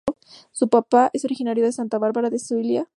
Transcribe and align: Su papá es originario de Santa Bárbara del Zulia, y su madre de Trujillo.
Su 0.51 0.67
papá 0.67 1.11
es 1.13 1.25
originario 1.25 1.63
de 1.63 1.71
Santa 1.71 1.99
Bárbara 1.99 2.31
del 2.31 2.39
Zulia, 2.39 2.39
y 2.39 2.47
su 2.47 2.55
madre 2.65 2.73
de 2.73 2.79
Trujillo. 2.87 2.89